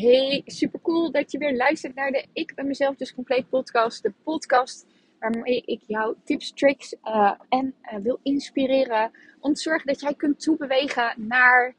[0.00, 4.02] Hey, super cool dat je weer luistert naar de Ik ben mezelf dus compleet podcast.
[4.02, 4.86] De podcast
[5.18, 10.14] waarmee ik jou tips, tricks uh, en uh, wil inspireren om te zorgen dat jij
[10.14, 11.74] kunt toebewegen naar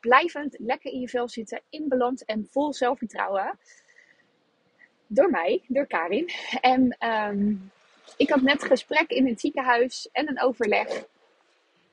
[0.00, 3.58] blijvend lekker in je vel zitten, in balans en vol zelfvertrouwen.
[5.06, 6.30] Door mij, door Karin.
[6.60, 7.70] En um,
[8.16, 11.04] ik had net gesprek in het ziekenhuis en een overleg.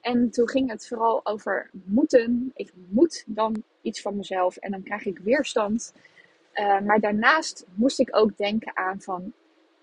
[0.01, 2.51] En toen ging het vooral over moeten.
[2.55, 5.93] Ik moet dan iets van mezelf en dan krijg ik weerstand.
[6.53, 9.33] Uh, maar daarnaast moest ik ook denken aan van,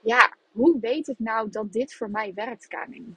[0.00, 3.16] ja, hoe weet ik nou dat dit voor mij werkt, Karin?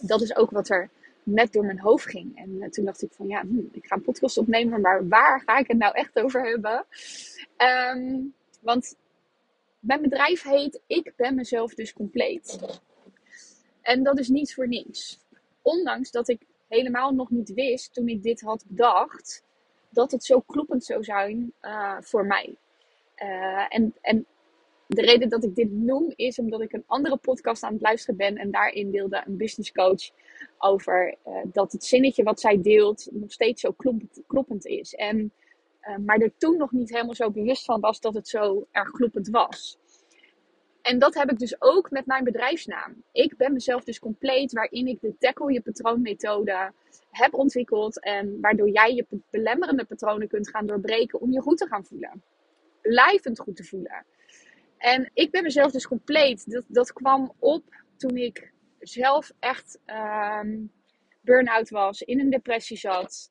[0.00, 0.90] Dat is ook wat er
[1.22, 2.36] net door mijn hoofd ging.
[2.36, 5.40] En uh, toen dacht ik van, ja, hm, ik ga een podcast opnemen, maar waar
[5.40, 6.84] ga ik het nou echt over hebben?
[7.96, 8.96] Um, want
[9.80, 12.58] mijn bedrijf heet Ik ben mezelf dus compleet.
[13.82, 15.18] En dat is niet voor niets.
[15.68, 19.44] Ondanks dat ik helemaal nog niet wist toen ik dit had bedacht,
[19.88, 22.56] dat het zo kloppend zou zijn uh, voor mij.
[23.22, 24.26] Uh, en, en
[24.86, 28.16] de reden dat ik dit noem is omdat ik een andere podcast aan het luisteren
[28.16, 30.10] ben en daarin deelde een business coach
[30.58, 33.74] over uh, dat het zinnetje wat zij deelt nog steeds zo
[34.26, 34.94] kloppend, is.
[34.94, 35.32] En,
[36.04, 39.28] maar er toen nog niet helemaal zo bewust van was dat het zo erg kloppend
[39.28, 39.78] was.
[40.88, 43.02] En dat heb ik dus ook met mijn bedrijfsnaam.
[43.12, 46.72] Ik ben mezelf dus compleet, waarin ik de tackle je patroon methode
[47.10, 48.00] heb ontwikkeld.
[48.00, 52.22] En waardoor jij je belemmerende patronen kunt gaan doorbreken om je goed te gaan voelen.
[52.82, 54.04] Blijvend goed te voelen.
[54.78, 56.50] En ik ben mezelf dus compleet.
[56.50, 57.64] Dat, dat kwam op
[57.96, 60.72] toen ik zelf echt um,
[61.20, 63.30] burn-out was, in een depressie zat.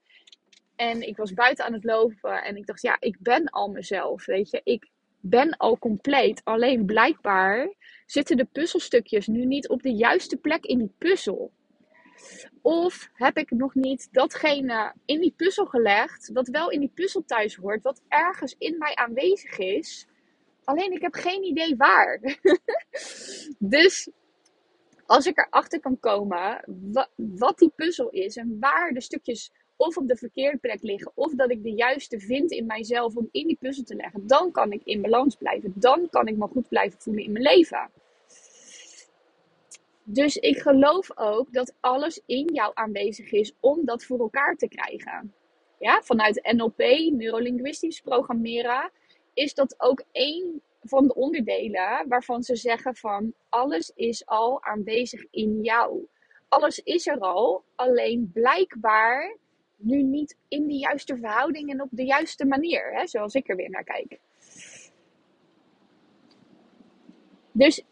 [0.75, 4.25] En ik was buiten aan het lopen en ik dacht, ja, ik ben al mezelf,
[4.25, 4.61] weet je.
[4.63, 4.89] Ik,
[5.29, 6.41] ben al compleet.
[6.43, 7.73] Alleen blijkbaar
[8.05, 11.51] zitten de puzzelstukjes nu niet op de juiste plek in die puzzel.
[12.61, 17.23] Of heb ik nog niet datgene in die puzzel gelegd, wat wel in die puzzel
[17.25, 20.07] thuis hoort, wat ergens in mij aanwezig is.
[20.63, 22.19] Alleen ik heb geen idee waar.
[23.59, 24.09] dus
[25.05, 29.97] als ik erachter kan komen wat, wat die puzzel is en waar de stukjes of
[29.97, 33.47] op de verkeerde plek liggen, of dat ik de juiste vind in mijzelf om in
[33.47, 35.73] die puzzel te leggen, dan kan ik in balans blijven.
[35.75, 37.89] Dan kan ik me goed blijven voelen in mijn leven.
[40.03, 44.67] Dus ik geloof ook dat alles in jou aanwezig is om dat voor elkaar te
[44.67, 45.33] krijgen.
[45.79, 46.77] Ja, vanuit NLP,
[47.11, 48.91] neurolinguistisch programmeren,
[49.33, 55.25] is dat ook één van de onderdelen waarvan ze zeggen van alles is al aanwezig
[55.31, 56.07] in jou.
[56.49, 59.37] Alles is er al, alleen blijkbaar
[59.77, 63.55] nu niet in de juiste verhouding en op de juiste manier, hè, zoals ik er
[63.55, 64.19] weer naar kijk.
[67.51, 67.83] Dus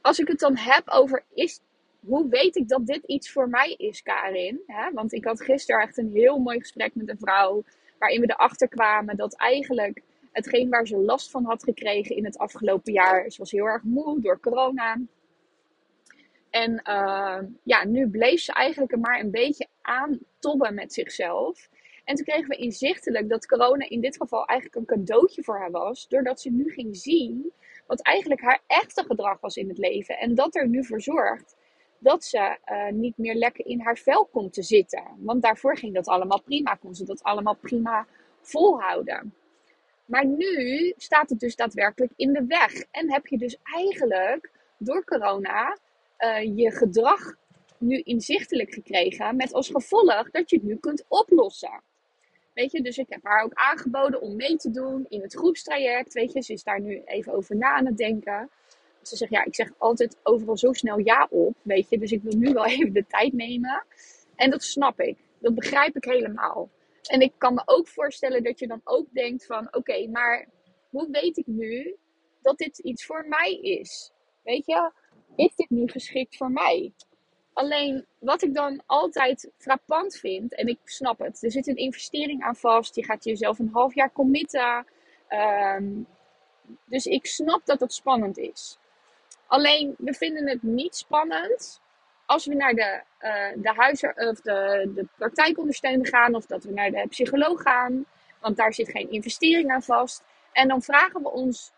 [0.00, 1.60] als ik het dan heb over is,
[2.00, 4.60] hoe weet ik dat dit iets voor mij is, Karin?
[4.66, 4.90] Hè?
[4.92, 7.64] Want ik had gisteren echt een heel mooi gesprek met een vrouw,
[7.98, 10.02] waarin we erachter kwamen dat eigenlijk
[10.32, 13.82] hetgeen waar ze last van had gekregen in het afgelopen jaar, ze was heel erg
[13.82, 15.00] moe door corona.
[16.54, 21.68] En uh, ja, nu bleef ze eigenlijk er maar een beetje aan tobben met zichzelf.
[22.04, 25.70] En toen kregen we inzichtelijk dat corona in dit geval eigenlijk een cadeautje voor haar
[25.70, 26.08] was.
[26.08, 27.52] Doordat ze nu ging zien
[27.86, 30.18] wat eigenlijk haar echte gedrag was in het leven.
[30.18, 31.56] En dat er nu voor zorgt
[31.98, 35.04] dat ze uh, niet meer lekker in haar vel komt te zitten.
[35.18, 36.74] Want daarvoor ging dat allemaal prima.
[36.74, 38.06] Kon ze dat allemaal prima
[38.40, 39.34] volhouden.
[40.04, 42.84] Maar nu staat het dus daadwerkelijk in de weg.
[42.90, 45.76] En heb je dus eigenlijk door corona
[46.18, 47.34] uh, je gedrag
[47.78, 49.36] nu inzichtelijk gekregen.
[49.36, 51.82] Met als gevolg dat je het nu kunt oplossen.
[52.54, 56.12] Weet je, dus ik heb haar ook aangeboden om mee te doen in het groepstraject.
[56.12, 58.50] Weet je, ze is daar nu even over na aan het denken.
[59.02, 61.98] Ze zegt, ja, ik zeg altijd overal zo snel ja op, weet je.
[61.98, 63.84] Dus ik wil nu wel even de tijd nemen.
[64.36, 65.18] En dat snap ik.
[65.38, 66.70] Dat begrijp ik helemaal.
[67.02, 70.46] En ik kan me ook voorstellen dat je dan ook denkt van, oké, maar
[70.90, 71.96] hoe weet ik nu
[72.42, 74.12] dat dit iets voor mij is?
[74.42, 74.92] Weet je,
[75.36, 76.92] is dit nu geschikt voor mij?
[77.52, 82.42] Alleen wat ik dan altijd frappant vind, en ik snap het, er zit een investering
[82.42, 82.94] aan vast.
[82.94, 84.86] Je gaat jezelf een half jaar committen.
[85.28, 86.06] Um,
[86.84, 88.78] dus ik snap dat het spannend is.
[89.46, 91.80] Alleen we vinden het niet spannend
[92.26, 96.72] als we naar de, uh, de, huizer, of de, de praktijkondersteuner gaan of dat we
[96.72, 98.06] naar de psycholoog gaan.
[98.40, 100.22] Want daar zit geen investering aan vast.
[100.52, 101.72] En dan vragen we ons,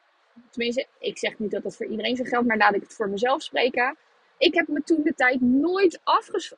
[0.51, 3.09] tenminste, ik zeg niet dat dat voor iedereen zo geldt, maar laat ik het voor
[3.09, 3.97] mezelf spreken.
[4.39, 6.01] Ik heb me toen de tijd nooit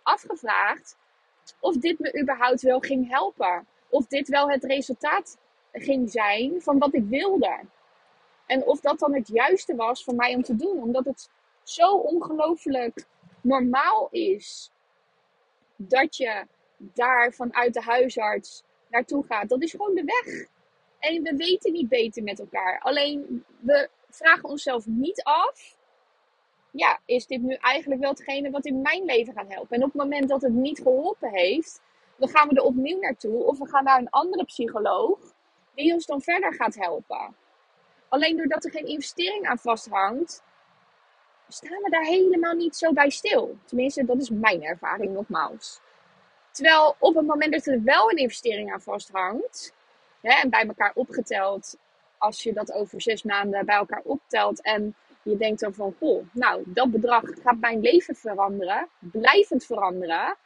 [0.02, 0.96] afgevraagd
[1.60, 3.66] of dit me überhaupt wel ging helpen.
[3.88, 5.38] Of dit wel het resultaat
[5.72, 7.60] ging zijn van wat ik wilde.
[8.46, 10.82] En of dat dan het juiste was voor mij om te doen.
[10.82, 11.30] Omdat het
[11.62, 13.06] zo ongelooflijk
[13.40, 14.72] normaal is
[15.76, 16.46] dat je
[16.78, 19.48] daar vanuit de huisarts naartoe gaat.
[19.48, 20.46] Dat is gewoon de weg.
[20.98, 22.80] En we weten niet beter met elkaar.
[22.80, 25.76] Alleen we vragen onszelf niet af.
[26.70, 29.76] Ja, is dit nu eigenlijk wel hetgene wat in mijn leven gaat helpen?
[29.76, 31.80] En op het moment dat het niet geholpen heeft,
[32.16, 33.44] dan gaan we er opnieuw naartoe.
[33.44, 35.18] Of we gaan naar een andere psycholoog
[35.74, 37.36] die ons dan verder gaat helpen.
[38.08, 40.42] Alleen doordat er geen investering aan vasthangt,
[41.48, 43.56] staan we daar helemaal niet zo bij stil.
[43.64, 45.80] Tenminste, dat is mijn ervaring nogmaals.
[46.50, 49.74] Terwijl op het moment dat er wel een investering aan vasthangt,
[50.36, 51.76] en bij elkaar opgeteld,
[52.18, 56.26] als je dat over zes maanden bij elkaar optelt en je denkt dan van, goh,
[56.32, 60.36] nou, dat bedrag gaat mijn leven veranderen, blijvend veranderen,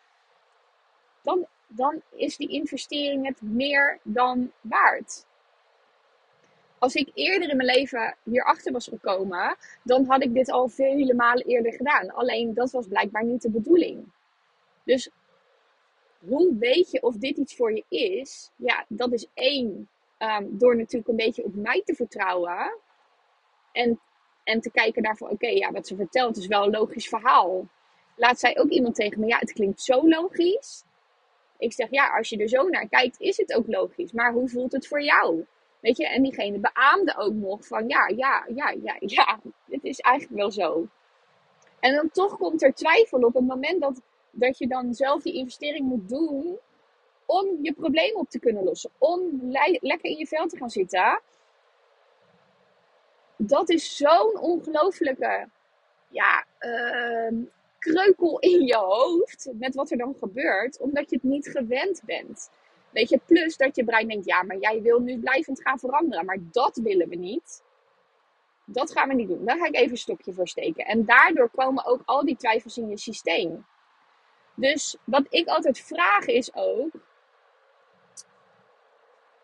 [1.23, 5.27] dan, dan is die investering het meer dan waard.
[6.79, 11.15] Als ik eerder in mijn leven hierachter was gekomen, dan had ik dit al vele
[11.15, 12.11] malen eerder gedaan.
[12.11, 14.05] Alleen dat was blijkbaar niet de bedoeling.
[14.85, 15.11] Dus
[16.29, 18.51] hoe weet je of dit iets voor je is?
[18.57, 19.89] Ja, dat is één.
[20.19, 22.79] Um, door natuurlijk een beetje op mij te vertrouwen.
[23.73, 24.01] En,
[24.45, 27.69] en te kijken naar van, oké, ja, wat ze vertelt is wel een logisch verhaal.
[28.17, 30.85] Laat zij ook iemand tegen me, ja, het klinkt zo logisch.
[31.59, 34.13] Ik zeg, ja, als je er zo naar kijkt, is het ook logisch.
[34.13, 35.47] Maar hoe voelt het voor jou?
[35.81, 39.99] Weet je, en diegene beaamde ook nog van, ja, ja, ja, ja, ja, het is
[39.99, 40.87] eigenlijk wel zo.
[41.81, 44.03] En dan toch komt er twijfel op het moment dat
[44.33, 46.59] dat je dan zelf die investering moet doen
[47.27, 48.91] om je probleem op te kunnen lossen.
[48.99, 49.21] Om
[49.81, 51.21] lekker in je vel te gaan zitten.
[53.37, 55.49] Dat is zo'n ongelofelijke
[56.09, 57.39] ja, uh,
[57.79, 62.51] kreukel in je hoofd met wat er dan gebeurt, omdat je het niet gewend bent.
[62.91, 66.25] Weet je, plus dat je brein denkt, ja, maar jij wil nu blijvend gaan veranderen,
[66.25, 67.63] maar dat willen we niet.
[68.65, 69.45] Dat gaan we niet doen.
[69.45, 70.85] Daar ga ik even een stokje voor steken.
[70.85, 73.67] En daardoor komen ook al die twijfels in je systeem.
[74.63, 76.91] Dus wat ik altijd vraag is ook.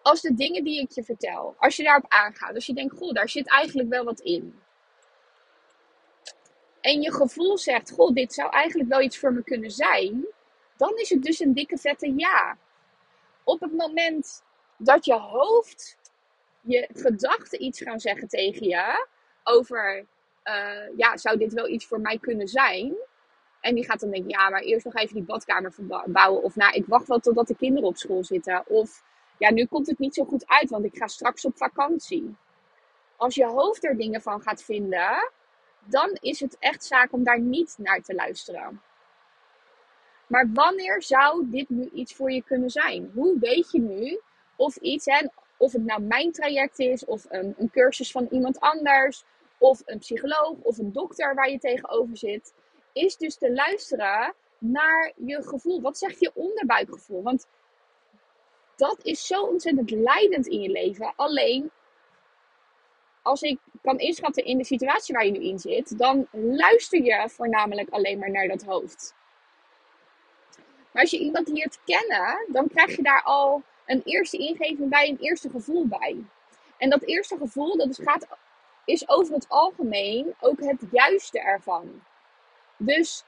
[0.03, 3.13] Als de dingen die ik je vertel, als je daarop aangaat, als je denkt, goh,
[3.13, 4.61] daar zit eigenlijk wel wat in.
[6.81, 10.27] En je gevoel zegt, goh, dit zou eigenlijk wel iets voor me kunnen zijn.
[10.77, 12.59] Dan is het dus een dikke vette ja.
[13.45, 14.43] Op het moment
[14.77, 15.97] dat je hoofd,
[16.61, 19.07] je gedachten iets gaan zeggen tegen je
[19.45, 20.07] over,
[20.45, 22.97] uh, ja, zou dit wel iets voor mij kunnen zijn?
[23.61, 26.43] En die gaat dan denken, ja, maar eerst nog even die badkamer verbouwen.
[26.43, 28.63] Of nou, ik wacht wel totdat de kinderen op school zitten.
[28.67, 29.03] Of
[29.39, 32.37] ja, nu komt het niet zo goed uit, want ik ga straks op vakantie.
[33.17, 35.31] Als je hoofd er dingen van gaat vinden,
[35.85, 38.83] dan is het echt zaak om daar niet naar te luisteren.
[40.27, 43.11] Maar wanneer zou dit nu iets voor je kunnen zijn?
[43.15, 44.21] Hoe weet je nu
[44.57, 45.27] of iets, hè,
[45.57, 49.25] of het nou mijn traject is, of een, een cursus van iemand anders,
[49.59, 52.53] of een psycholoog, of een dokter waar je tegenover zit
[52.93, 55.81] is dus te luisteren naar je gevoel.
[55.81, 57.23] Wat zegt je onderbuikgevoel?
[57.23, 57.47] Want
[58.77, 61.13] dat is zo ontzettend leidend in je leven.
[61.17, 61.71] Alleen
[63.23, 67.29] als ik kan inschatten in de situatie waar je nu in zit, dan luister je
[67.29, 69.15] voornamelijk alleen maar naar dat hoofd.
[70.93, 75.09] Maar als je iemand leert kennen, dan krijg je daar al een eerste ingeving bij,
[75.09, 76.25] een eerste gevoel bij.
[76.79, 78.27] En dat eerste gevoel, dat is, gaat,
[78.85, 82.03] is over het algemeen ook het juiste ervan.
[82.79, 83.25] Dus,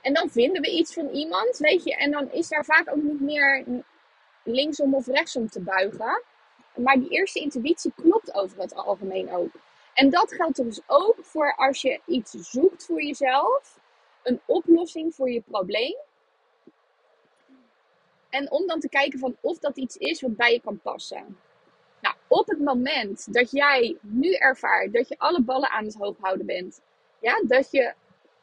[0.00, 3.02] en dan vinden we iets van iemand, weet je, en dan is daar vaak ook
[3.02, 3.64] niet meer
[4.44, 6.22] linksom of rechtsom te buigen.
[6.76, 9.50] Maar die eerste intuïtie klopt over het algemeen ook.
[9.94, 13.78] En dat geldt dus ook voor als je iets zoekt voor jezelf,
[14.22, 15.96] een oplossing voor je probleem.
[18.28, 21.38] En om dan te kijken van of dat iets is wat bij je kan passen.
[22.00, 26.16] Nou, op het moment dat jij nu ervaart dat je alle ballen aan het hoog
[26.20, 26.80] houden bent,
[27.20, 27.94] ja, dat je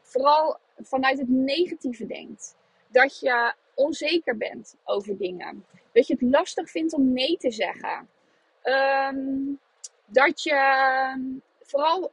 [0.09, 2.57] vooral vanuit het negatieve denkt.
[2.87, 5.65] Dat je onzeker bent over dingen.
[5.91, 8.09] Dat je het lastig vindt om nee te zeggen.
[8.61, 9.27] Ehm,
[10.05, 12.11] dat je vooral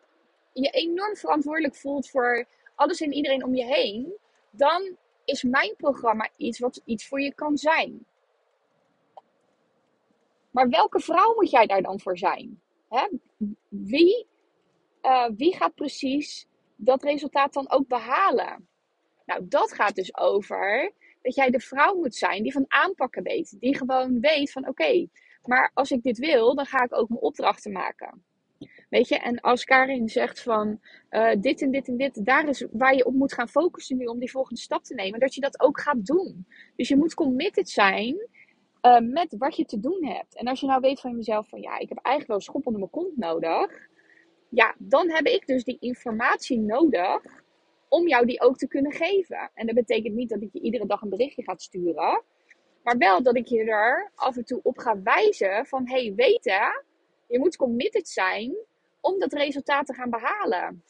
[0.52, 4.14] je enorm verantwoordelijk voelt voor alles en iedereen om je heen.
[4.50, 8.06] Dan is mijn programma iets wat iets voor je kan zijn.
[10.50, 12.60] Maar welke vrouw moet jij daar dan voor zijn?
[12.88, 13.08] Hè?
[13.68, 14.26] Wie,
[15.02, 18.68] uh, wie gaat precies dat resultaat dan ook behalen?
[19.24, 20.92] Nou, dat gaat dus over
[21.22, 23.56] dat jij de vrouw moet zijn die van aanpakken weet.
[23.60, 25.06] Die gewoon weet van oké,
[25.42, 28.24] maar als ik dit wil, dan ga ik ook mijn opdrachten maken.
[28.90, 30.80] Weet je, en als Karin zegt van
[31.10, 34.04] uh, dit en dit en dit, daar is waar je op moet gaan focussen nu
[34.04, 36.46] om die volgende stap te nemen, dat je dat ook gaat doen.
[36.76, 38.28] Dus je moet committed zijn
[38.82, 40.36] uh, met wat je te doen hebt.
[40.36, 42.80] En als je nou weet van jezelf van ja, ik heb eigenlijk wel schop onder
[42.80, 43.88] mijn kont nodig,
[44.48, 47.22] ja, dan heb ik dus die informatie nodig
[47.88, 49.50] om jou die ook te kunnen geven.
[49.54, 52.22] En dat betekent niet dat ik je iedere dag een berichtje gaat sturen.
[52.82, 56.44] Maar wel dat ik je er af en toe op ga wijzen van, hey, weet
[56.44, 56.66] hè,
[57.26, 58.56] je moet committed zijn
[59.00, 60.82] om dat resultaat te gaan behalen.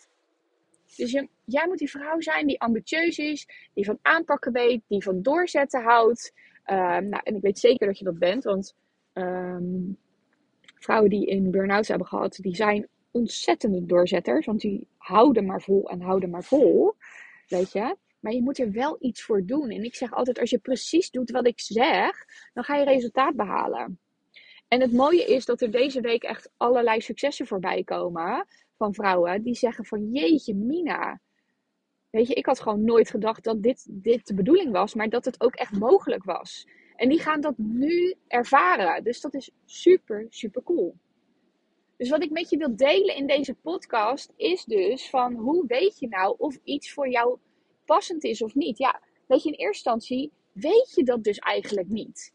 [0.97, 5.03] Dus je, jij moet die vrouw zijn die ambitieus is, die van aanpakken weet, die
[5.03, 6.33] van doorzetten houdt.
[6.65, 8.75] Ehm, nou, en ik weet zeker dat je dat bent, want
[9.13, 9.93] ehm,
[10.75, 15.91] vrouwen die in burn-outs hebben gehad, die zijn ontzettende doorzetters, want die houden maar vol
[15.91, 16.95] en houden maar vol,
[17.49, 17.97] weet je.
[18.21, 19.71] Maar je moet er wel iets voor doen.
[19.71, 23.37] En ik zeg altijd, als je precies doet wat ik zeg, dan ga je resultaat
[23.37, 23.99] behalen.
[24.69, 28.47] En het mooie is dat er deze week echt allerlei successen voorbij komen
[28.77, 31.21] van vrouwen die zeggen van jeetje Mina.
[32.11, 35.25] Weet je, ik had gewoon nooit gedacht dat dit, dit de bedoeling was, maar dat
[35.25, 36.67] het ook echt mogelijk was.
[36.97, 39.05] En die gaan dat nu ervaren.
[39.05, 40.97] Dus dat is super, super cool.
[41.97, 45.99] Dus wat ik met je wil delen in deze podcast is dus van hoe weet
[45.99, 47.39] je nou of iets voor jou
[47.85, 48.79] passend is of niet.
[48.79, 52.35] Ja, weet je, in eerste instantie weet je dat dus eigenlijk niet.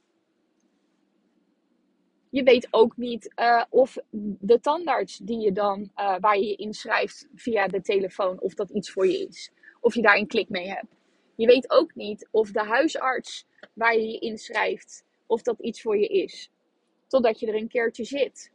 [2.30, 3.98] Je weet ook niet uh, of
[4.40, 8.70] de tandarts die je dan, uh, waar je je inschrijft via de telefoon, of dat
[8.70, 9.52] iets voor je is.
[9.80, 10.96] Of je daar een klik mee hebt.
[11.36, 15.98] Je weet ook niet of de huisarts waar je je inschrijft, of dat iets voor
[15.98, 16.52] je is.
[17.08, 18.52] Totdat je er een keertje zit.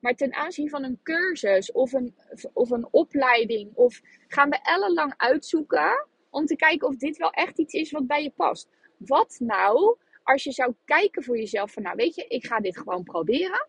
[0.00, 2.14] Maar ten aanzien van een cursus of een,
[2.52, 7.58] of een opleiding, of gaan we ellenlang uitzoeken om te kijken of dit wel echt
[7.58, 8.68] iets is wat bij je past.
[8.96, 12.78] Wat nou als je zou kijken voor jezelf van, nou weet je, ik ga dit
[12.78, 13.68] gewoon proberen.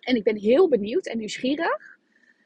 [0.00, 1.98] En ik ben heel benieuwd en nieuwsgierig.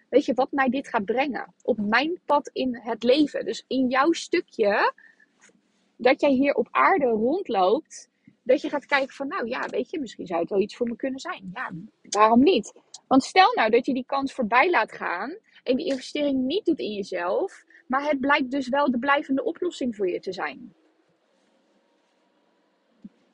[0.09, 3.45] Weet je wat mij dit gaat brengen op mijn pad in het leven?
[3.45, 4.93] Dus in jouw stukje
[5.97, 8.10] dat jij hier op aarde rondloopt,
[8.43, 10.89] dat je gaat kijken van, nou ja, weet je, misschien zou het wel iets voor
[10.89, 11.51] me kunnen zijn.
[11.53, 12.73] Ja, waarom niet?
[13.07, 16.79] Want stel nou dat je die kans voorbij laat gaan en die investering niet doet
[16.79, 20.75] in jezelf, maar het blijkt dus wel de blijvende oplossing voor je te zijn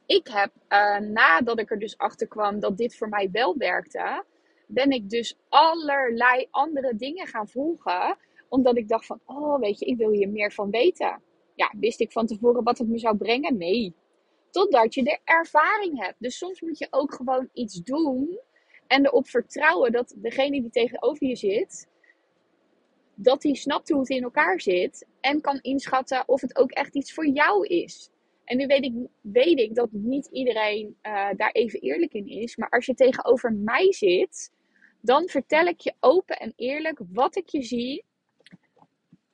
[0.06, 4.24] ik heb, uh, nadat ik er dus achter kwam dat dit voor mij wel werkte,
[4.66, 8.16] ben ik dus allerlei andere dingen gaan volgen.
[8.48, 11.22] Omdat ik dacht van, oh weet je, ik wil hier meer van weten.
[11.54, 13.56] Ja, wist ik van tevoren wat het me zou brengen?
[13.56, 13.94] Nee.
[14.56, 16.14] Totdat je de ervaring hebt.
[16.18, 18.40] Dus soms moet je ook gewoon iets doen.
[18.86, 21.88] En erop vertrouwen dat degene die tegenover je zit,
[23.14, 25.06] dat die snapt hoe het in elkaar zit.
[25.20, 28.10] En kan inschatten of het ook echt iets voor jou is.
[28.44, 32.56] En nu weet ik, weet ik dat niet iedereen uh, daar even eerlijk in is.
[32.56, 34.52] Maar als je tegenover mij zit,
[35.00, 38.04] dan vertel ik je open en eerlijk wat ik je zie.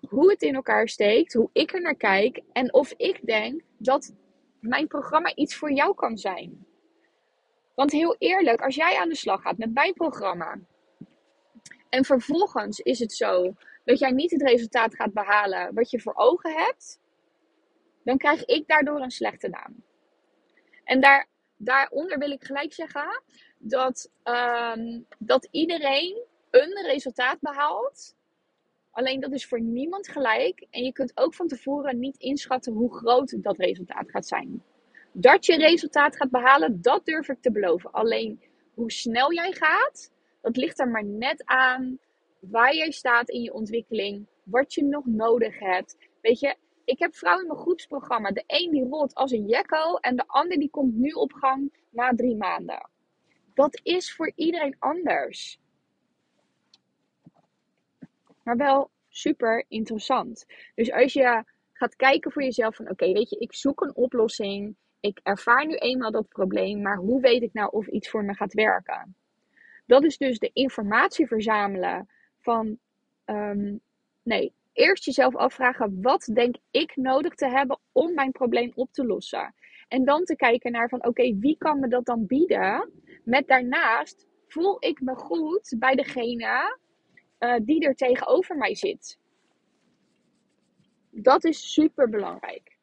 [0.08, 2.42] Hoe het in elkaar steekt, hoe ik er naar kijk.
[2.52, 4.14] En of ik denk dat
[4.62, 6.66] mijn programma iets voor jou kan zijn.
[7.74, 10.58] Want heel eerlijk, als jij aan de slag gaat met mijn programma.
[11.88, 13.54] En vervolgens is het zo
[13.84, 17.00] dat jij niet het resultaat gaat behalen wat je voor ogen hebt
[18.04, 19.84] dan krijg ik daardoor een slechte naam.
[20.84, 23.22] En daar, daaronder wil ik gelijk zeggen
[23.58, 28.14] dat, um, dat iedereen een resultaat behaalt.
[28.92, 30.66] Alleen dat is voor niemand gelijk.
[30.70, 34.62] En je kunt ook van tevoren niet inschatten hoe groot dat resultaat gaat zijn.
[35.12, 37.92] Dat je resultaat gaat behalen, dat durf ik te beloven.
[37.92, 38.42] Alleen
[38.74, 41.98] hoe snel jij gaat, dat ligt er maar net aan
[42.38, 45.96] waar jij staat in je ontwikkeling, wat je nog nodig hebt.
[46.20, 48.30] Weet je, ik heb vrouwen in mijn groepsprogramma.
[48.30, 51.72] De een die rolt als een jekko en de ander die komt nu op gang
[51.90, 52.88] na drie maanden.
[53.54, 55.60] Dat is voor iedereen anders.
[58.42, 60.46] Maar wel super interessant.
[60.74, 64.76] Dus als je gaat kijken voor jezelf van oké, weet je, ik zoek een oplossing.
[65.00, 68.34] Ik ervaar nu eenmaal dat probleem, maar hoe weet ik nou of iets voor me
[68.34, 69.16] gaat werken?
[69.86, 72.08] Dat is dus de informatie verzamelen
[72.40, 72.78] van
[73.26, 73.80] um,
[74.22, 79.06] nee, eerst jezelf afvragen: wat denk ik nodig te hebben om mijn probleem op te
[79.06, 79.54] lossen?
[79.88, 82.90] En dan te kijken naar van oké, wie kan me dat dan bieden?
[83.24, 86.78] Met daarnaast voel ik me goed bij degene
[87.42, 89.18] uh, die er tegenover mij zit.
[91.10, 92.76] Dat is super belangrijk.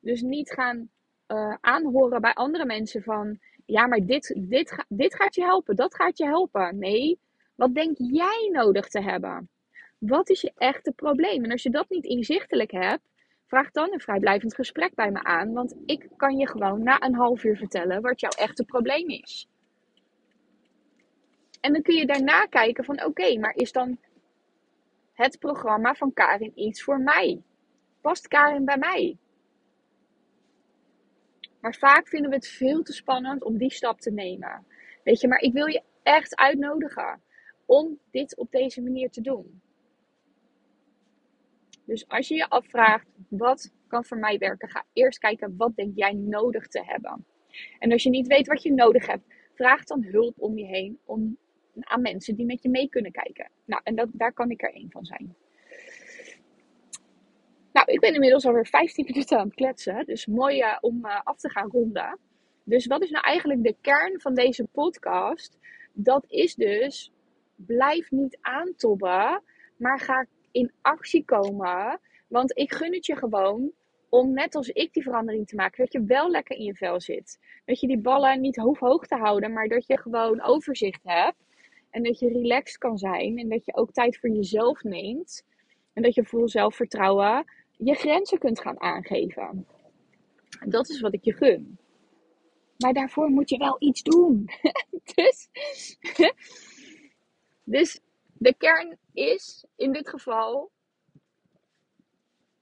[0.00, 0.90] Dus niet gaan
[1.28, 5.94] uh, aanhoren bij andere mensen van ja, maar dit, dit, dit gaat je helpen, dat
[5.94, 6.78] gaat je helpen.
[6.78, 7.18] Nee,
[7.54, 9.48] wat denk jij nodig te hebben?
[9.98, 11.44] Wat is je echte probleem?
[11.44, 13.02] En als je dat niet inzichtelijk hebt,
[13.46, 15.52] vraag dan een vrijblijvend gesprek bij me aan.
[15.52, 19.48] Want ik kan je gewoon na een half uur vertellen wat jouw echte probleem is.
[21.60, 23.98] En dan kun je daarna kijken van oké, maar is dan
[25.16, 27.42] het programma van Karin iets voor mij?
[28.00, 29.18] Past Karin bij mij?
[31.60, 34.66] Maar vaak vinden we het veel te spannend om die stap te nemen.
[35.04, 37.22] Weet je, maar ik wil je echt uitnodigen
[37.64, 39.60] om dit op deze manier te doen.
[41.84, 44.68] Dus als je je afvraagt, wat kan voor mij werken.
[44.68, 47.26] Ga eerst kijken wat denk jij nodig te hebben.
[47.78, 50.98] En als je niet weet wat je nodig hebt, vraag dan hulp om je heen
[51.04, 51.38] om,
[51.80, 53.50] aan mensen die met je mee kunnen kijken.
[53.64, 55.34] Nou, en dat, daar kan ik er één van zijn.
[57.72, 60.06] Nou, ik ben inmiddels alweer 15 minuten aan het kletsen.
[60.06, 62.18] Dus mooi uh, om uh, af te gaan ronden.
[62.64, 65.58] Dus wat is nou eigenlijk de kern van deze podcast?
[65.92, 67.12] Dat is dus,
[67.54, 69.42] blijf niet aantobben,
[69.76, 72.00] maar ga in actie komen.
[72.28, 73.72] Want ik gun het je gewoon
[74.08, 75.84] om net als ik die verandering te maken.
[75.84, 77.38] Dat je wel lekker in je vel zit.
[77.64, 81.36] Dat je die ballen niet hoog, hoog te houden, maar dat je gewoon overzicht hebt.
[81.96, 83.38] En dat je relaxed kan zijn.
[83.38, 85.44] En dat je ook tijd voor jezelf neemt.
[85.92, 89.66] En dat je vol zelfvertrouwen je grenzen kunt gaan aangeven.
[90.66, 91.78] Dat is wat ik je gun.
[92.78, 94.50] Maar daarvoor moet je wel iets doen.
[95.14, 95.48] dus,
[97.76, 98.00] dus
[98.32, 100.70] de kern is in dit geval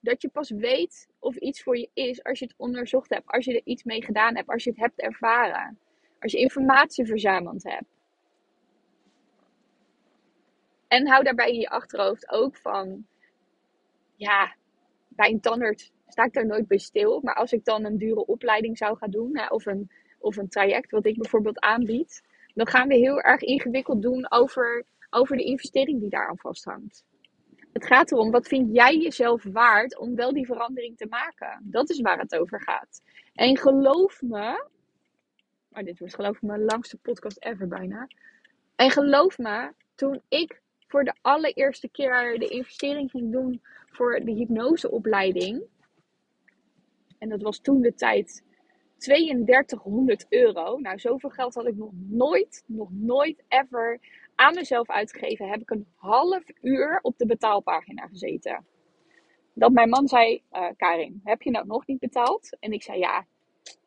[0.00, 3.44] dat je pas weet of iets voor je is als je het onderzocht hebt, als
[3.44, 5.78] je er iets mee gedaan hebt, als je het hebt ervaren,
[6.20, 8.03] als je informatie verzameld hebt.
[10.94, 13.06] En hou daarbij in je achterhoofd ook van,
[14.16, 14.54] ja,
[15.08, 17.20] bij een tandarts sta ik daar nooit bij stil.
[17.22, 20.90] Maar als ik dan een dure opleiding zou gaan doen, of, een, of een traject
[20.90, 22.22] wat ik bijvoorbeeld aanbied,
[22.54, 27.04] dan gaan we heel erg ingewikkeld doen over, over de investering die daar aan vasthangt.
[27.72, 31.60] Het gaat erom, wat vind jij jezelf waard om wel die verandering te maken?
[31.62, 33.02] Dat is waar het over gaat.
[33.32, 34.68] En geloof me,
[35.68, 38.08] maar dit wordt geloof ik mijn langste podcast ever bijna.
[38.76, 40.62] En geloof me, toen ik
[40.94, 45.62] voor de allereerste keer de investering ging doen voor de hypnoseopleiding.
[47.18, 48.44] En dat was toen de tijd
[48.96, 50.78] 3200 euro.
[50.78, 54.00] Nou, zoveel geld had ik nog nooit, nog nooit ever
[54.34, 55.48] aan mezelf uitgegeven.
[55.48, 58.66] Heb ik een half uur op de betaalpagina gezeten.
[59.52, 62.56] Dat mijn man zei, uh, Karin, heb je nou nog niet betaald?
[62.60, 63.26] En ik zei, ja,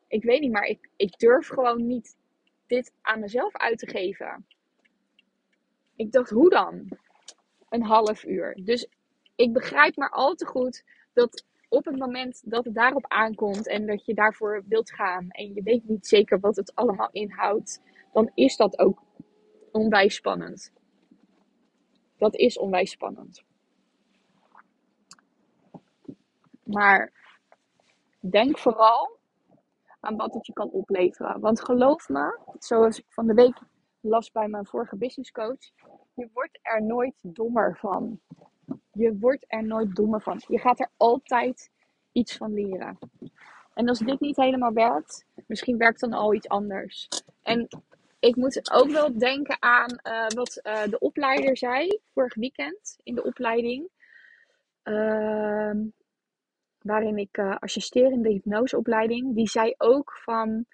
[0.08, 2.16] ik weet niet, maar ik, ik durf gewoon niet
[2.66, 4.46] dit aan mezelf uit te geven.
[5.96, 6.88] Ik dacht, hoe dan?
[7.68, 8.58] Een half uur.
[8.64, 8.88] Dus
[9.34, 13.86] ik begrijp maar al te goed dat op het moment dat het daarop aankomt en
[13.86, 18.30] dat je daarvoor wilt gaan en je weet niet zeker wat het allemaal inhoudt, dan
[18.34, 19.02] is dat ook
[19.72, 20.72] onwijs spannend.
[22.16, 23.42] Dat is onwijs spannend.
[26.62, 27.12] Maar
[28.20, 29.18] denk vooral
[30.00, 31.40] aan wat het je kan opleveren.
[31.40, 33.58] Want geloof me, zoals ik van de week
[34.00, 35.70] las bij mijn vorige business coach,
[36.18, 38.20] je wordt er nooit dommer van.
[38.92, 40.40] Je wordt er nooit dommer van.
[40.48, 41.70] Je gaat er altijd
[42.12, 42.98] iets van leren.
[43.74, 47.08] En als dit niet helemaal werkt, misschien werkt dan al iets anders.
[47.42, 47.68] En
[48.18, 53.14] ik moet ook wel denken aan uh, wat uh, de opleider zei vorig weekend in
[53.14, 53.88] de opleiding.
[54.84, 55.72] Uh,
[56.78, 59.34] waarin ik uh, assisteer in de hypnoseopleiding.
[59.34, 60.66] Die zei ook van.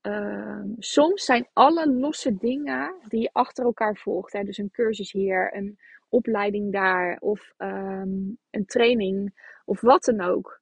[0.00, 4.32] Ehm, soms zijn alle losse dingen die je achter elkaar volgt.
[4.32, 8.18] Hè, dus een cursus hier, een opleiding daar, of ehm,
[8.50, 9.34] een training,
[9.64, 10.60] of wat dan ook.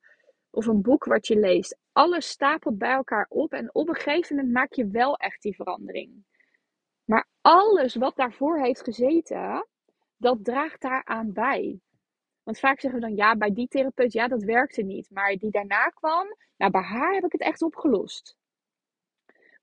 [0.50, 1.78] Of een boek wat je leest.
[1.92, 5.54] Alles stapelt bij elkaar op en op een gegeven moment maak je wel echt die
[5.54, 6.24] verandering.
[7.04, 9.66] Maar alles wat daarvoor heeft gezeten,
[10.16, 11.80] dat draagt daaraan bij.
[12.42, 15.10] Want vaak zeggen we dan, ja, bij die therapeut, ja, dat werkte niet.
[15.10, 18.37] Maar die daarna kwam, nou, bij haar heb ik het echt opgelost.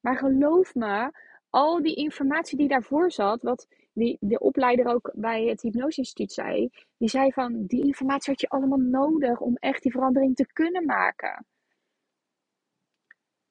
[0.05, 1.11] Maar geloof me,
[1.49, 6.31] al die informatie die daarvoor zat, wat die, de opleider ook bij het Hypnose Instituut
[6.31, 10.47] zei, die zei van, die informatie had je allemaal nodig om echt die verandering te
[10.53, 11.45] kunnen maken.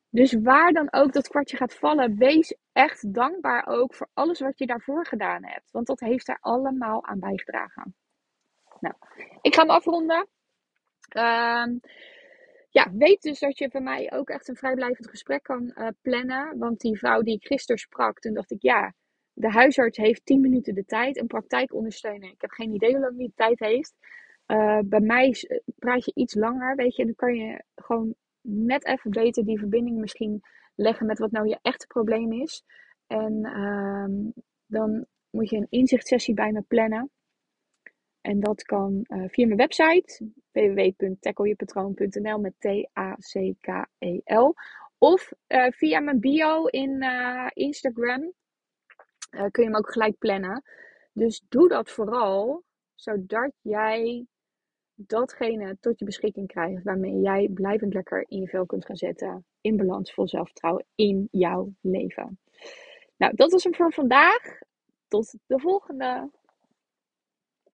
[0.09, 4.59] Dus waar dan ook dat kwartje gaat vallen, wees echt dankbaar ook voor alles wat
[4.59, 5.71] je daarvoor gedaan hebt.
[5.71, 7.95] Want dat heeft er allemaal aan bijgedragen.
[8.81, 8.95] Nou,
[9.41, 10.29] ik ga hem afronden.
[11.17, 11.67] Uh,
[12.75, 16.59] ja, weet dus dat je bij mij ook echt een vrijblijvend gesprek kan uh, plannen.
[16.59, 18.95] Want die vrouw die ik gisteren sprak, toen dacht ik, ja,
[19.33, 21.21] de huisarts heeft 10 minuten de tijd.
[21.21, 23.95] Een praktijkondersteuner, ik heb geen idee hoe lang die tijd heeft.
[24.47, 25.35] Uh, bij mij
[25.79, 27.03] praat je iets langer, weet je.
[27.03, 30.43] En dan kan je gewoon net even beter die verbinding misschien
[30.75, 32.65] leggen met wat nou je echte probleem is.
[33.07, 34.35] En uh,
[34.67, 37.11] dan moet je een inzichtssessie bij me plannen.
[38.25, 44.55] En dat kan uh, via mijn website www.tacklejepatroon.nl met T-A-C-K-E-L.
[44.99, 48.33] Of uh, via mijn bio in uh, Instagram
[49.31, 50.63] kun je hem ook gelijk plannen.
[51.13, 52.63] Dus doe dat vooral,
[52.95, 54.27] zodat jij
[54.95, 59.45] datgene tot je beschikking krijgt waarmee jij blijvend lekker in je vel kunt gaan zetten.
[59.61, 62.39] In balans, vol zelfvertrouwen in jouw leven.
[63.17, 64.59] Nou, dat was hem voor vandaag.
[65.09, 66.31] Tot de volgende.